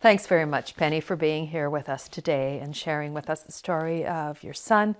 Thanks 0.00 0.26
very 0.26 0.46
much, 0.46 0.76
Penny, 0.76 1.00
for 1.00 1.14
being 1.14 1.48
here 1.48 1.68
with 1.68 1.90
us 1.90 2.08
today 2.08 2.58
and 2.58 2.74
sharing 2.74 3.12
with 3.12 3.28
us 3.28 3.42
the 3.42 3.52
story 3.52 4.06
of 4.06 4.42
your 4.42 4.54
son 4.54 4.96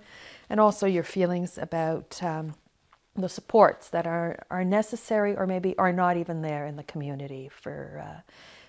and 0.47 0.59
also 0.59 0.85
your 0.85 1.01
feelings 1.03 1.57
about 1.57 2.21
um, 2.21 2.53
the 3.15 3.27
supports 3.27 3.89
that 3.89 4.05
are, 4.05 4.45
are 4.51 4.63
necessary 4.63 5.35
or 5.35 5.47
maybe 5.47 5.75
are 5.79 5.91
not 5.91 6.17
even 6.17 6.43
there 6.43 6.67
in 6.67 6.75
the 6.75 6.83
community 6.83 7.49
for 7.49 8.03
uh, 8.05 8.21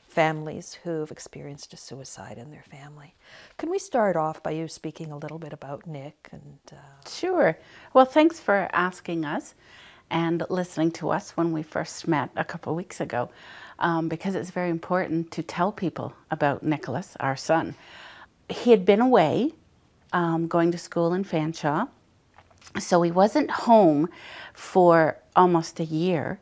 families 0.08 0.78
who've 0.82 1.10
experienced 1.10 1.74
a 1.74 1.76
suicide 1.76 2.38
in 2.38 2.50
their 2.50 2.62
family. 2.62 3.14
Can 3.58 3.68
we 3.68 3.78
start 3.78 4.16
off 4.16 4.42
by 4.42 4.52
you 4.52 4.68
speaking 4.68 5.12
a 5.12 5.18
little 5.18 5.38
bit 5.38 5.52
about 5.52 5.86
Nick? 5.86 6.30
And 6.32 6.58
uh... 6.72 7.08
Sure. 7.10 7.58
Well, 7.92 8.06
thanks 8.06 8.40
for 8.40 8.70
asking 8.72 9.26
us 9.26 9.54
and 10.10 10.42
listening 10.48 10.92
to 10.92 11.10
us 11.10 11.32
when 11.32 11.52
we 11.52 11.62
first 11.62 12.08
met 12.08 12.30
a 12.36 12.44
couple 12.44 12.74
weeks 12.74 13.02
ago, 13.02 13.28
um, 13.82 14.08
because 14.08 14.34
it's 14.34 14.50
very 14.50 14.70
important 14.70 15.30
to 15.32 15.42
tell 15.42 15.72
people 15.72 16.14
about 16.30 16.62
Nicholas, 16.62 17.16
our 17.20 17.36
son. 17.36 17.74
He 18.48 18.70
had 18.70 18.86
been 18.86 19.00
away, 19.00 19.52
um, 20.12 20.46
going 20.46 20.70
to 20.72 20.78
school 20.78 21.12
in 21.12 21.24
Fanshawe, 21.24 21.88
so 22.78 23.02
he 23.02 23.10
wasn't 23.10 23.50
home 23.50 24.08
for 24.54 25.18
almost 25.36 25.80
a 25.80 25.84
year. 25.84 26.38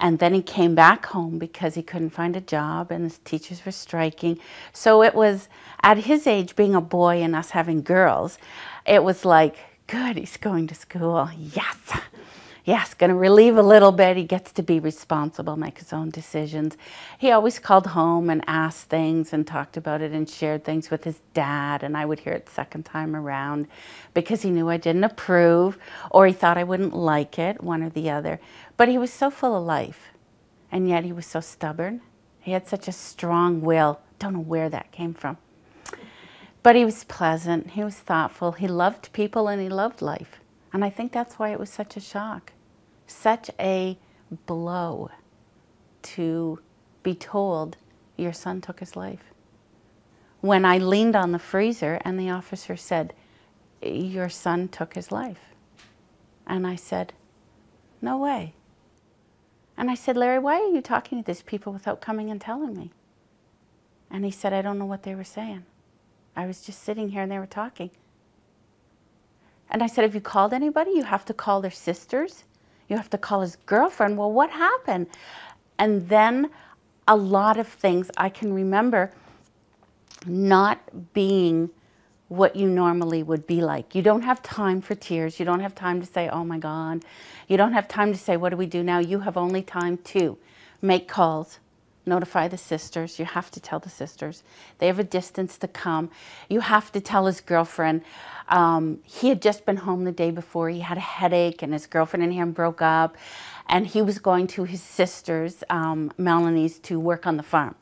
And 0.00 0.18
then 0.18 0.34
he 0.34 0.42
came 0.42 0.74
back 0.74 1.06
home 1.06 1.38
because 1.38 1.74
he 1.74 1.82
couldn't 1.82 2.10
find 2.10 2.34
a 2.34 2.40
job 2.40 2.90
and 2.90 3.04
his 3.04 3.18
teachers 3.18 3.64
were 3.64 3.72
striking. 3.72 4.38
So 4.72 5.02
it 5.02 5.14
was 5.14 5.48
at 5.82 5.98
his 5.98 6.26
age, 6.26 6.56
being 6.56 6.74
a 6.74 6.80
boy 6.80 7.22
and 7.22 7.36
us 7.36 7.50
having 7.50 7.82
girls, 7.82 8.38
it 8.86 9.04
was 9.04 9.24
like, 9.24 9.56
good, 9.86 10.16
he's 10.16 10.38
going 10.38 10.66
to 10.68 10.74
school. 10.74 11.28
Yes 11.36 11.76
yes, 12.64 12.94
going 12.94 13.10
to 13.10 13.16
relieve 13.16 13.56
a 13.56 13.62
little 13.62 13.92
bit. 13.92 14.16
He 14.16 14.24
gets 14.24 14.52
to 14.52 14.62
be 14.62 14.80
responsible, 14.80 15.56
make 15.56 15.78
his 15.78 15.92
own 15.92 16.10
decisions. 16.10 16.76
He 17.18 17.30
always 17.30 17.58
called 17.58 17.88
home 17.88 18.30
and 18.30 18.42
asked 18.46 18.88
things 18.88 19.32
and 19.32 19.46
talked 19.46 19.76
about 19.76 20.00
it 20.00 20.12
and 20.12 20.28
shared 20.28 20.64
things 20.64 20.90
with 20.90 21.04
his 21.04 21.20
dad. 21.34 21.82
And 21.82 21.96
I 21.96 22.04
would 22.04 22.20
hear 22.20 22.32
it 22.32 22.48
second 22.48 22.84
time 22.84 23.16
around 23.16 23.66
because 24.14 24.42
he 24.42 24.50
knew 24.50 24.68
I 24.68 24.76
didn't 24.76 25.04
approve 25.04 25.78
or 26.10 26.26
he 26.26 26.32
thought 26.32 26.58
I 26.58 26.64
wouldn't 26.64 26.94
like 26.94 27.38
it, 27.38 27.62
one 27.62 27.82
or 27.82 27.90
the 27.90 28.10
other. 28.10 28.40
But 28.76 28.88
he 28.88 28.98
was 28.98 29.12
so 29.12 29.30
full 29.30 29.56
of 29.56 29.64
life. 29.64 30.08
And 30.72 30.88
yet 30.88 31.04
he 31.04 31.12
was 31.12 31.26
so 31.26 31.40
stubborn. 31.40 32.00
He 32.40 32.52
had 32.52 32.68
such 32.68 32.88
a 32.88 32.92
strong 32.92 33.60
will. 33.60 34.00
Don't 34.18 34.34
know 34.34 34.40
where 34.40 34.68
that 34.68 34.92
came 34.92 35.14
from. 35.14 35.36
But 36.62 36.76
he 36.76 36.84
was 36.84 37.04
pleasant, 37.04 37.70
he 37.70 37.82
was 37.82 37.96
thoughtful, 37.96 38.52
he 38.52 38.68
loved 38.68 39.12
people, 39.12 39.48
and 39.48 39.62
he 39.62 39.68
loved 39.68 40.02
life. 40.02 40.39
And 40.72 40.84
I 40.84 40.90
think 40.90 41.12
that's 41.12 41.38
why 41.38 41.50
it 41.50 41.58
was 41.58 41.70
such 41.70 41.96
a 41.96 42.00
shock, 42.00 42.52
such 43.06 43.50
a 43.58 43.98
blow 44.46 45.10
to 46.02 46.60
be 47.02 47.14
told 47.14 47.76
your 48.16 48.32
son 48.32 48.60
took 48.60 48.80
his 48.80 48.94
life. 48.96 49.24
When 50.40 50.64
I 50.64 50.78
leaned 50.78 51.16
on 51.16 51.32
the 51.32 51.38
freezer 51.38 52.00
and 52.04 52.18
the 52.18 52.30
officer 52.30 52.76
said, 52.76 53.12
Your 53.82 54.28
son 54.28 54.68
took 54.68 54.94
his 54.94 55.10
life. 55.10 55.40
And 56.46 56.66
I 56.66 56.76
said, 56.76 57.12
No 58.00 58.18
way. 58.18 58.54
And 59.76 59.90
I 59.90 59.94
said, 59.94 60.16
Larry, 60.16 60.38
why 60.38 60.56
are 60.60 60.74
you 60.74 60.80
talking 60.80 61.18
to 61.22 61.26
these 61.26 61.42
people 61.42 61.72
without 61.72 62.00
coming 62.00 62.30
and 62.30 62.40
telling 62.40 62.74
me? 62.74 62.90
And 64.10 64.24
he 64.24 64.30
said, 64.30 64.52
I 64.52 64.62
don't 64.62 64.78
know 64.78 64.86
what 64.86 65.04
they 65.04 65.14
were 65.14 65.24
saying. 65.24 65.64
I 66.36 66.46
was 66.46 66.62
just 66.62 66.82
sitting 66.82 67.10
here 67.10 67.22
and 67.22 67.32
they 67.32 67.38
were 67.38 67.46
talking. 67.46 67.90
And 69.70 69.82
I 69.82 69.86
said, 69.86 70.02
Have 70.02 70.14
you 70.14 70.20
called 70.20 70.52
anybody? 70.52 70.92
You 70.92 71.04
have 71.04 71.24
to 71.26 71.34
call 71.34 71.60
their 71.60 71.70
sisters. 71.70 72.44
You 72.88 72.96
have 72.96 73.10
to 73.10 73.18
call 73.18 73.40
his 73.40 73.56
girlfriend. 73.66 74.18
Well, 74.18 74.32
what 74.32 74.50
happened? 74.50 75.06
And 75.78 76.08
then 76.08 76.50
a 77.06 77.16
lot 77.16 77.58
of 77.58 77.68
things 77.68 78.10
I 78.16 78.28
can 78.28 78.52
remember 78.52 79.12
not 80.26 81.12
being 81.14 81.70
what 82.28 82.54
you 82.54 82.68
normally 82.68 83.22
would 83.22 83.46
be 83.46 83.60
like. 83.60 83.94
You 83.94 84.02
don't 84.02 84.22
have 84.22 84.42
time 84.42 84.80
for 84.80 84.94
tears. 84.94 85.40
You 85.40 85.44
don't 85.44 85.60
have 85.60 85.74
time 85.74 86.00
to 86.00 86.06
say, 86.06 86.28
oh 86.28 86.44
my 86.44 86.58
God. 86.58 87.04
You 87.48 87.56
don't 87.56 87.72
have 87.72 87.88
time 87.88 88.12
to 88.12 88.18
say, 88.18 88.36
what 88.36 88.50
do 88.50 88.56
we 88.56 88.66
do 88.66 88.84
now? 88.84 88.98
You 89.00 89.20
have 89.20 89.36
only 89.36 89.62
time 89.62 89.98
to 89.98 90.38
make 90.80 91.08
calls, 91.08 91.58
notify 92.06 92.48
the 92.48 92.58
sisters. 92.58 93.18
You 93.18 93.24
have 93.24 93.50
to 93.52 93.60
tell 93.60 93.78
the 93.78 93.90
sisters. 93.90 94.42
They 94.78 94.86
have 94.86 94.98
a 94.98 95.04
distance 95.04 95.58
to 95.58 95.68
come. 95.68 96.10
You 96.48 96.60
have 96.60 96.90
to 96.92 97.00
tell 97.00 97.26
his 97.26 97.40
girlfriend. 97.40 98.02
Um, 98.48 99.00
he 99.04 99.28
had 99.28 99.42
just 99.42 99.64
been 99.64 99.76
home 99.76 100.04
the 100.04 100.12
day 100.12 100.30
before. 100.30 100.68
He 100.70 100.80
had 100.80 100.96
a 100.96 101.00
headache, 101.00 101.62
and 101.62 101.72
his 101.72 101.86
girlfriend 101.86 102.24
and 102.24 102.32
him 102.32 102.52
broke 102.52 102.82
up. 102.82 103.16
And 103.68 103.86
he 103.86 104.02
was 104.02 104.18
going 104.18 104.46
to 104.48 104.64
his 104.64 104.82
sister's, 104.82 105.62
um, 105.70 106.12
Melanie's, 106.18 106.78
to 106.80 106.98
work 106.98 107.26
on 107.26 107.36
the 107.36 107.42
farm. 107.42 107.74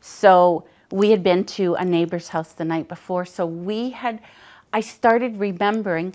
So 0.00 0.66
we 0.90 1.10
had 1.10 1.22
been 1.22 1.44
to 1.44 1.74
a 1.74 1.84
neighbor's 1.84 2.28
house 2.28 2.52
the 2.52 2.64
night 2.64 2.88
before. 2.88 3.24
So 3.24 3.46
we 3.46 3.90
had, 3.90 4.20
I 4.72 4.80
started 4.80 5.38
remembering 5.38 6.14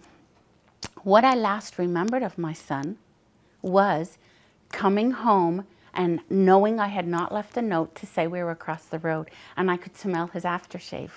what 1.04 1.24
I 1.24 1.36
last 1.36 1.80
remembered 1.80 2.22
of 2.22 2.38
my 2.38 2.54
son 2.54 2.98
was 3.62 4.18
coming 4.72 5.12
home 5.12 5.66
and 5.98 6.20
knowing 6.30 6.80
I 6.80 6.88
had 6.88 7.08
not 7.08 7.34
left 7.34 7.58
a 7.58 7.62
note 7.62 7.96
to 7.96 8.06
say 8.06 8.28
we 8.28 8.44
were 8.44 8.52
across 8.52 8.86
the 8.86 9.00
road 9.00 9.32
and 9.58 9.72
I 9.72 9.78
could 9.78 9.98
smell 9.98 10.28
his 10.28 10.44
aftershave. 10.44 11.10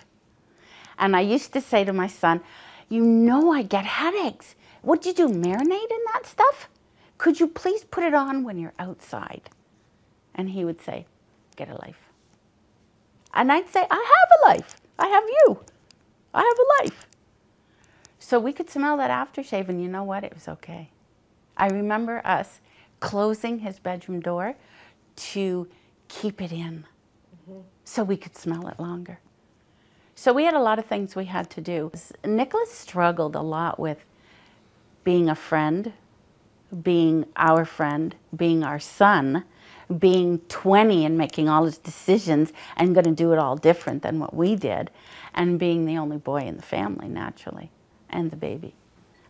And 0.98 1.14
I 1.14 1.20
used 1.20 1.52
to 1.52 1.60
say 1.60 1.84
to 1.84 1.92
my 1.92 2.06
son, 2.06 2.40
You 2.88 3.04
know 3.04 3.52
I 3.52 3.62
get 3.62 3.84
headaches. 3.84 4.54
What'd 4.80 5.04
you 5.04 5.12
do, 5.12 5.28
marinate 5.28 5.90
in 5.90 6.04
that 6.12 6.24
stuff? 6.24 6.70
Could 7.18 7.38
you 7.38 7.46
please 7.46 7.84
put 7.84 8.02
it 8.02 8.14
on 8.14 8.42
when 8.42 8.58
you're 8.58 8.72
outside? 8.78 9.50
And 10.34 10.50
he 10.50 10.64
would 10.64 10.80
say, 10.80 11.04
Get 11.56 11.68
a 11.68 11.74
life. 11.74 12.08
And 13.34 13.52
I'd 13.52 13.68
say, 13.68 13.86
I 13.90 13.94
have 13.94 14.40
a 14.40 14.48
life. 14.48 14.76
I 14.98 15.08
have 15.08 15.24
you. 15.24 15.62
I 16.32 16.40
have 16.40 16.58
a 16.58 16.84
life. 16.84 17.06
So 18.18 18.38
we 18.38 18.52
could 18.52 18.70
smell 18.70 18.96
that 18.96 19.10
aftershave, 19.10 19.68
and 19.68 19.82
you 19.82 19.88
know 19.88 20.04
what? 20.04 20.24
It 20.24 20.34
was 20.34 20.48
okay. 20.48 20.90
I 21.56 21.68
remember 21.68 22.22
us 22.24 22.60
closing 23.00 23.58
his 23.60 23.78
bedroom 23.78 24.20
door 24.20 24.54
to 25.16 25.66
keep 26.08 26.40
it 26.40 26.52
in 26.52 26.84
mm-hmm. 27.48 27.60
so 27.84 28.04
we 28.04 28.16
could 28.16 28.36
smell 28.36 28.68
it 28.68 28.78
longer. 28.78 29.18
So 30.14 30.32
we 30.34 30.44
had 30.44 30.54
a 30.54 30.60
lot 30.60 30.78
of 30.78 30.84
things 30.84 31.16
we 31.16 31.24
had 31.24 31.48
to 31.50 31.62
do. 31.62 31.90
Nicholas 32.24 32.70
struggled 32.70 33.34
a 33.34 33.40
lot 33.40 33.80
with 33.80 34.04
being 35.02 35.30
a 35.30 35.34
friend, 35.34 35.94
being 36.82 37.24
our 37.36 37.64
friend, 37.64 38.14
being 38.36 38.62
our 38.62 38.78
son, 38.78 39.44
being 39.98 40.38
20 40.40 41.04
and 41.04 41.16
making 41.16 41.48
all 41.48 41.64
his 41.64 41.78
decisions 41.78 42.52
and 42.76 42.94
going 42.94 43.04
to 43.04 43.12
do 43.12 43.32
it 43.32 43.38
all 43.38 43.56
different 43.56 44.02
than 44.02 44.18
what 44.18 44.34
we 44.34 44.54
did, 44.54 44.90
and 45.34 45.58
being 45.58 45.86
the 45.86 45.96
only 45.96 46.18
boy 46.18 46.42
in 46.42 46.56
the 46.56 46.62
family, 46.62 47.08
naturally, 47.08 47.70
and 48.08 48.30
the 48.30 48.36
baby. 48.36 48.74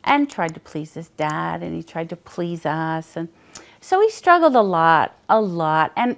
And 0.04 0.30
tried 0.30 0.54
to 0.54 0.60
please 0.60 0.94
his 0.94 1.08
dad, 1.08 1.62
and 1.62 1.74
he 1.74 1.82
tried 1.82 2.08
to 2.10 2.16
please 2.16 2.64
us. 2.64 3.16
And 3.16 3.28
so 3.80 4.00
he 4.00 4.10
struggled 4.10 4.56
a 4.56 4.62
lot, 4.62 5.16
a 5.28 5.40
lot. 5.40 5.92
And 5.96 6.16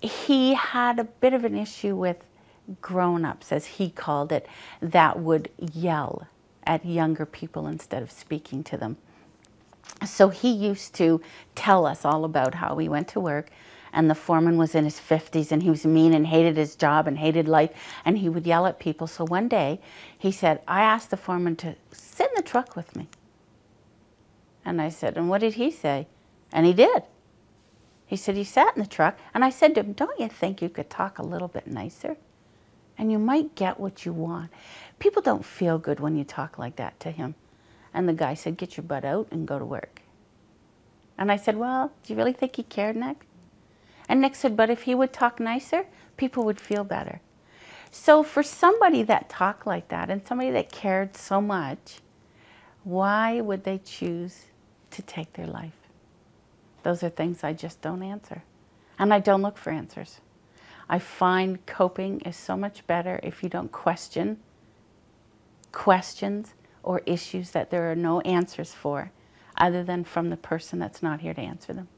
he 0.00 0.54
had 0.54 0.98
a 0.98 1.04
bit 1.04 1.32
of 1.32 1.44
an 1.44 1.56
issue 1.56 1.96
with 1.96 2.24
grown 2.80 3.24
ups, 3.24 3.52
as 3.52 3.66
he 3.66 3.90
called 3.90 4.32
it, 4.32 4.46
that 4.80 5.18
would 5.18 5.50
yell 5.58 6.28
at 6.64 6.84
younger 6.84 7.26
people 7.26 7.66
instead 7.66 8.02
of 8.02 8.10
speaking 8.10 8.64
to 8.64 8.76
them. 8.76 8.96
So 10.06 10.30
he 10.30 10.50
used 10.50 10.94
to 10.94 11.20
tell 11.54 11.84
us 11.86 12.04
all 12.04 12.24
about 12.24 12.54
how 12.54 12.76
he 12.78 12.88
went 12.88 13.08
to 13.08 13.20
work 13.20 13.50
and 13.94 14.10
the 14.10 14.14
foreman 14.14 14.58
was 14.58 14.74
in 14.74 14.84
his 14.84 15.00
50s 15.00 15.50
and 15.50 15.62
he 15.62 15.70
was 15.70 15.86
mean 15.86 16.12
and 16.12 16.26
hated 16.26 16.58
his 16.58 16.76
job 16.76 17.06
and 17.06 17.18
hated 17.18 17.48
life 17.48 17.70
and 18.04 18.18
he 18.18 18.28
would 18.28 18.46
yell 18.46 18.66
at 18.66 18.78
people. 18.78 19.06
So 19.06 19.24
one 19.24 19.48
day 19.48 19.80
he 20.18 20.30
said, 20.30 20.60
I 20.68 20.82
asked 20.82 21.10
the 21.10 21.16
foreman 21.16 21.56
to 21.56 21.76
sit 21.92 22.28
in 22.28 22.34
the 22.36 22.42
truck 22.42 22.76
with 22.76 22.94
me. 22.94 23.08
And 24.64 24.82
I 24.82 24.90
said, 24.90 25.16
And 25.16 25.28
what 25.30 25.40
did 25.40 25.54
he 25.54 25.70
say? 25.70 26.08
And 26.52 26.66
he 26.66 26.72
did. 26.72 27.04
He 28.06 28.16
said 28.16 28.36
he 28.36 28.44
sat 28.44 28.76
in 28.76 28.82
the 28.82 28.88
truck 28.88 29.18
and 29.32 29.44
I 29.44 29.50
said 29.50 29.74
to 29.74 29.80
him, 29.80 29.92
Don't 29.92 30.20
you 30.20 30.28
think 30.28 30.60
you 30.60 30.68
could 30.68 30.90
talk 30.90 31.18
a 31.18 31.22
little 31.22 31.48
bit 31.48 31.66
nicer? 31.66 32.16
and 32.98 33.10
you 33.10 33.18
might 33.18 33.54
get 33.54 33.80
what 33.80 34.04
you 34.04 34.12
want. 34.12 34.50
People 34.98 35.22
don't 35.22 35.44
feel 35.44 35.78
good 35.78 36.00
when 36.00 36.16
you 36.16 36.24
talk 36.24 36.58
like 36.58 36.76
that 36.76 36.98
to 37.00 37.10
him. 37.10 37.34
And 37.92 38.08
the 38.08 38.12
guy 38.12 38.34
said, 38.34 38.56
Get 38.56 38.76
your 38.76 38.84
butt 38.84 39.04
out 39.04 39.28
and 39.30 39.46
go 39.46 39.58
to 39.58 39.64
work. 39.64 40.02
And 41.16 41.30
I 41.30 41.36
said, 41.36 41.56
Well, 41.56 41.92
do 42.02 42.12
you 42.12 42.16
really 42.16 42.32
think 42.32 42.56
he 42.56 42.62
cared, 42.62 42.96
Nick? 42.96 43.26
And 44.08 44.20
Nick 44.20 44.34
said, 44.34 44.56
But 44.56 44.70
if 44.70 44.82
he 44.82 44.94
would 44.94 45.12
talk 45.12 45.40
nicer, 45.40 45.86
people 46.16 46.44
would 46.44 46.60
feel 46.60 46.84
better. 46.84 47.20
So 47.90 48.22
for 48.22 48.42
somebody 48.42 49.02
that 49.04 49.28
talked 49.28 49.66
like 49.66 49.88
that 49.88 50.10
and 50.10 50.26
somebody 50.26 50.50
that 50.50 50.72
cared 50.72 51.16
so 51.16 51.40
much, 51.40 52.00
why 52.82 53.40
would 53.40 53.64
they 53.64 53.78
choose 53.78 54.46
to 54.90 55.02
take 55.02 55.32
their 55.34 55.46
life? 55.46 55.76
Those 56.82 57.02
are 57.02 57.08
things 57.08 57.42
I 57.42 57.52
just 57.52 57.80
don't 57.80 58.02
answer. 58.02 58.42
And 58.98 59.14
I 59.14 59.20
don't 59.20 59.42
look 59.42 59.56
for 59.56 59.70
answers. 59.70 60.20
I 60.88 60.98
find 60.98 61.64
coping 61.66 62.20
is 62.20 62.36
so 62.36 62.56
much 62.56 62.86
better 62.86 63.20
if 63.22 63.42
you 63.42 63.48
don't 63.48 63.72
question 63.72 64.38
questions 65.72 66.54
or 66.82 67.02
issues 67.04 67.50
that 67.50 67.70
there 67.70 67.90
are 67.90 67.96
no 67.96 68.20
answers 68.20 68.72
for 68.72 69.10
other 69.56 69.82
than 69.82 70.04
from 70.04 70.30
the 70.30 70.36
person 70.36 70.78
that's 70.78 71.02
not 71.02 71.20
here 71.20 71.34
to 71.34 71.40
answer 71.40 71.72
them. 71.72 71.88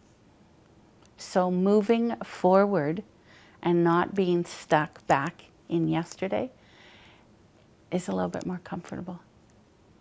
So 1.17 1.51
moving 1.51 2.17
forward 2.23 3.03
and 3.63 3.83
not 3.83 4.15
being 4.15 4.45
stuck 4.45 5.07
back 5.07 5.47
in 5.69 5.89
yesterday 5.89 6.51
is 7.91 8.09
a 8.09 8.13
little 8.13 8.31
bit 8.31 8.47
more 8.47 8.61
comfortable. 8.63 9.21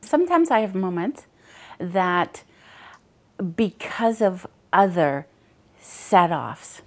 Sometimes 0.02 0.52
I 0.52 0.60
have 0.60 0.76
moments 0.76 1.26
that 1.80 2.44
because 3.56 4.22
of 4.22 4.46
other 4.72 5.28
set 5.80 6.32
offs, 6.32 6.82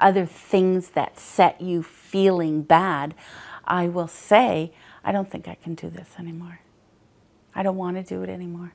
other 0.00 0.26
things 0.26 0.90
that 0.90 1.18
set 1.18 1.60
you 1.60 1.82
feeling 1.82 2.62
bad, 2.62 3.14
I 3.64 3.88
will 3.88 4.08
say, 4.08 4.72
I 5.04 5.12
don't 5.12 5.30
think 5.30 5.48
I 5.48 5.54
can 5.54 5.74
do 5.74 5.88
this 5.90 6.10
anymore. 6.18 6.60
I 7.54 7.62
don't 7.62 7.76
want 7.76 7.96
to 7.96 8.02
do 8.02 8.22
it 8.22 8.28
anymore. 8.28 8.72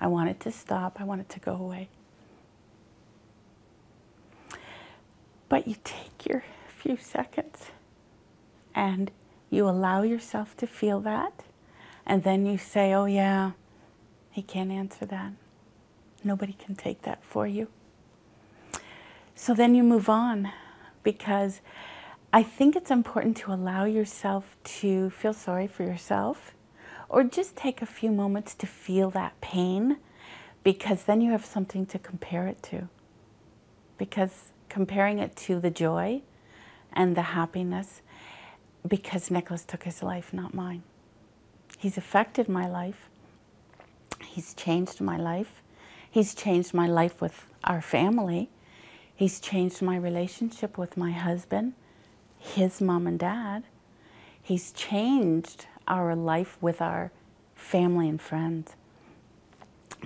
I 0.00 0.06
want 0.08 0.28
it 0.28 0.40
to 0.40 0.50
stop. 0.50 1.00
I 1.00 1.04
want 1.04 1.20
it 1.20 1.28
to 1.30 1.40
go 1.40 1.54
away. 1.54 1.88
But 5.54 5.68
you 5.68 5.76
take 5.84 6.26
your 6.26 6.42
few 6.66 6.96
seconds 6.96 7.66
and 8.74 9.12
you 9.50 9.68
allow 9.68 10.02
yourself 10.02 10.56
to 10.56 10.66
feel 10.66 10.98
that. 11.02 11.44
And 12.04 12.24
then 12.24 12.44
you 12.44 12.58
say, 12.58 12.92
oh, 12.92 13.04
yeah, 13.04 13.52
he 14.32 14.42
can't 14.42 14.72
answer 14.72 15.06
that. 15.06 15.30
Nobody 16.24 16.54
can 16.54 16.74
take 16.74 17.02
that 17.02 17.22
for 17.22 17.46
you. 17.46 17.68
So 19.36 19.54
then 19.54 19.76
you 19.76 19.84
move 19.84 20.08
on 20.08 20.50
because 21.04 21.60
I 22.32 22.42
think 22.42 22.74
it's 22.74 22.90
important 22.90 23.36
to 23.36 23.52
allow 23.52 23.84
yourself 23.84 24.56
to 24.80 25.10
feel 25.10 25.32
sorry 25.32 25.68
for 25.68 25.84
yourself 25.84 26.52
or 27.08 27.22
just 27.22 27.54
take 27.54 27.80
a 27.80 27.86
few 27.86 28.10
moments 28.10 28.56
to 28.56 28.66
feel 28.66 29.08
that 29.10 29.40
pain 29.40 29.98
because 30.64 31.04
then 31.04 31.20
you 31.20 31.30
have 31.30 31.44
something 31.44 31.86
to 31.86 31.98
compare 32.00 32.48
it 32.48 32.60
to. 32.64 32.88
Because 33.98 34.50
comparing 34.74 35.20
it 35.20 35.36
to 35.36 35.60
the 35.60 35.70
joy 35.70 36.20
and 36.92 37.16
the 37.16 37.22
happiness, 37.22 38.02
because 38.84 39.30
Nicholas 39.30 39.64
took 39.64 39.84
his 39.84 40.02
life, 40.02 40.32
not 40.32 40.52
mine. 40.52 40.82
He's 41.78 41.96
affected 41.96 42.48
my 42.48 42.66
life. 42.66 43.08
He's 44.26 44.52
changed 44.52 45.00
my 45.00 45.16
life. 45.16 45.62
He's 46.10 46.34
changed 46.34 46.74
my 46.74 46.88
life 46.88 47.22
with 47.22 47.46
our 47.62 47.80
family. 47.80 48.50
He's 49.14 49.38
changed 49.38 49.80
my 49.80 49.96
relationship 49.96 50.76
with 50.76 50.96
my 50.96 51.12
husband, 51.12 51.74
his 52.36 52.80
mom 52.80 53.06
and 53.06 53.16
dad. 53.16 53.62
He's 54.42 54.72
changed 54.72 55.66
our 55.86 56.16
life 56.16 56.58
with 56.60 56.82
our 56.82 57.12
family 57.54 58.08
and 58.08 58.20
friends. 58.20 58.72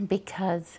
Because 0.07 0.79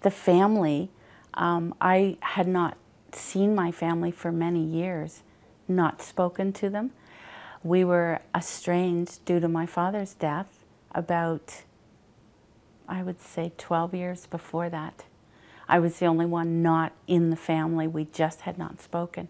the 0.00 0.10
family, 0.10 0.90
um, 1.34 1.72
I 1.80 2.16
had 2.20 2.48
not 2.48 2.76
seen 3.14 3.54
my 3.54 3.70
family 3.70 4.10
for 4.10 4.32
many 4.32 4.62
years, 4.62 5.22
not 5.66 6.02
spoken 6.02 6.52
to 6.54 6.70
them. 6.70 6.92
We 7.62 7.84
were 7.84 8.20
estranged 8.34 9.24
due 9.24 9.40
to 9.40 9.48
my 9.48 9.66
father's 9.66 10.14
death 10.14 10.64
about, 10.92 11.62
I 12.88 13.02
would 13.02 13.20
say, 13.20 13.52
12 13.58 13.94
years 13.94 14.26
before 14.26 14.70
that. 14.70 15.04
I 15.68 15.78
was 15.78 15.98
the 15.98 16.06
only 16.06 16.26
one 16.26 16.62
not 16.62 16.92
in 17.06 17.30
the 17.30 17.36
family. 17.36 17.86
We 17.86 18.06
just 18.06 18.42
had 18.42 18.58
not 18.58 18.80
spoken. 18.80 19.28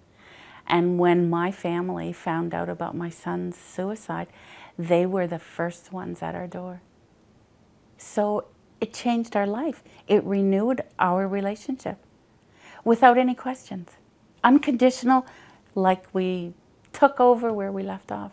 And 0.66 0.98
when 0.98 1.30
my 1.30 1.50
family 1.50 2.12
found 2.12 2.54
out 2.54 2.68
about 2.68 2.94
my 2.94 3.08
son's 3.08 3.56
suicide, 3.56 4.28
they 4.78 5.06
were 5.06 5.26
the 5.26 5.38
first 5.38 5.92
ones 5.92 6.22
at 6.22 6.34
our 6.34 6.46
door. 6.46 6.82
So 7.96 8.44
it 8.80 8.92
changed 8.92 9.34
our 9.34 9.46
life. 9.46 9.82
It 10.06 10.22
renewed 10.24 10.82
our 10.98 11.26
relationship 11.26 11.98
without 12.88 13.18
any 13.18 13.34
questions. 13.34 13.90
Unconditional, 14.42 15.26
like 15.74 16.06
we 16.14 16.54
took 16.92 17.20
over 17.20 17.52
where 17.52 17.70
we 17.70 17.82
left 17.82 18.10
off. 18.10 18.32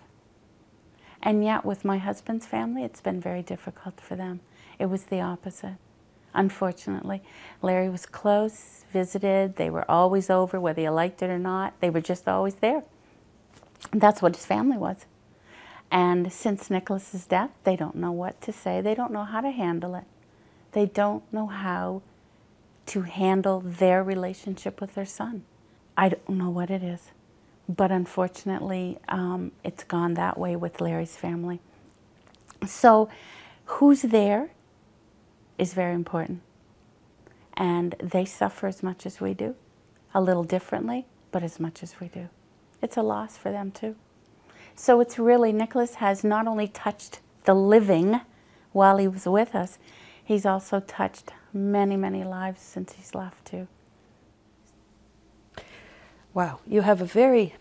And 1.22 1.44
yet, 1.44 1.66
with 1.66 1.84
my 1.84 1.98
husband's 1.98 2.46
family, 2.46 2.84
it's 2.84 3.02
been 3.02 3.20
very 3.20 3.42
difficult 3.42 4.00
for 4.00 4.16
them. 4.16 4.40
It 4.80 4.86
was 4.86 5.04
the 5.04 5.20
opposite, 5.20 5.76
unfortunately. 6.34 7.22
Larry 7.62 7.90
was 7.90 8.06
close, 8.06 8.86
visited, 8.94 9.58
they 9.58 9.70
were 9.70 9.90
always 9.92 10.30
over, 10.30 10.60
whether 10.60 10.82
you 10.82 10.92
liked 10.92 11.22
it 11.22 11.30
or 11.30 11.40
not. 11.40 11.74
They 11.82 11.90
were 11.90 12.02
just 12.02 12.28
always 12.28 12.56
there. 12.56 12.84
That's 13.92 14.22
what 14.22 14.36
his 14.38 14.46
family 14.46 14.78
was. 14.78 15.06
And 15.92 16.32
since 16.32 16.70
Nicholas's 16.70 17.26
death, 17.26 17.52
they 17.66 17.76
don't 17.76 17.96
know 17.96 18.12
what 18.12 18.40
to 18.42 18.54
say. 18.54 18.80
They 18.80 18.96
don't 18.96 19.12
know 19.12 19.26
how 19.26 19.42
to 19.42 19.52
handle 19.52 19.96
it. 19.96 20.06
They 20.72 20.86
don't 20.86 21.24
know 21.34 21.48
how 21.48 22.04
to 22.88 23.02
handle 23.04 23.62
their 23.62 24.04
relationship 24.04 24.80
with 24.80 24.96
their 24.96 25.06
son. 25.06 25.44
I 25.98 26.10
don't 26.10 26.30
know 26.30 26.50
what 26.50 26.70
it 26.70 26.84
is. 26.84 27.12
But 27.68 27.92
unfortunately, 27.92 29.00
um, 29.08 29.52
it's 29.64 29.84
gone 29.84 30.14
that 30.16 30.38
way 30.38 30.56
with 30.56 30.80
Larry's 30.82 31.16
family. 31.16 31.60
So, 32.66 33.10
who's 33.66 34.04
there 34.04 34.52
is 35.58 35.74
very 35.74 35.96
important. 35.96 36.42
And 37.56 37.96
they 38.00 38.26
suffer 38.26 38.68
as 38.68 38.84
much 38.84 39.06
as 39.06 39.22
we 39.22 39.34
do, 39.34 39.56
a 40.14 40.22
little 40.22 40.44
differently, 40.44 41.06
but 41.32 41.44
as 41.44 41.60
much 41.60 41.82
as 41.82 42.00
we 42.00 42.08
do. 42.08 42.30
It's 42.82 42.98
a 42.98 43.02
loss 43.02 43.38
for 43.38 43.52
them 43.52 43.72
too. 43.72 43.96
So 44.76 45.00
it's 45.00 45.18
really, 45.18 45.54
Nicholas 45.54 45.96
has 45.96 46.24
not 46.24 46.48
only 46.48 46.68
touched 46.68 47.20
the 47.46 47.54
living 47.54 48.22
while 48.74 48.98
he 48.98 49.08
was 49.08 49.26
with 49.26 49.56
us, 49.56 49.80
he's 50.24 50.46
also 50.46 50.82
touched 50.82 51.32
many, 51.56 51.96
many 51.96 52.24
lives 52.24 52.62
since 52.62 52.94
he's 52.94 53.16
left 53.16 53.46
too. 53.46 53.68
Wow, 56.34 56.60
you 56.68 56.82
have 56.82 57.02
a 57.02 57.06
very 57.06 57.56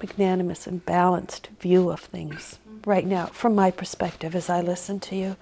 magnanimous 0.00 0.66
and 0.66 0.84
balanced 0.84 1.48
view 1.60 1.90
of 1.90 2.00
things 2.00 2.58
right 2.84 3.06
now, 3.06 3.26
from 3.26 3.54
my 3.54 3.70
perspective, 3.70 4.34
as 4.34 4.50
I 4.50 4.60
listen 4.60 4.98
to 5.00 5.16
you. 5.16 5.36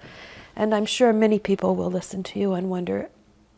And 0.55 0.75
I'm 0.75 0.85
sure 0.85 1.11
many 1.11 1.39
people 1.39 1.75
will 1.75 1.89
listen 1.89 2.21
to 2.23 2.39
you 2.39 2.53
and 2.53 2.69
wonder 2.69 3.09